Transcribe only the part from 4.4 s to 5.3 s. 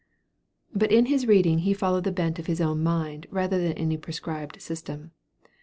system.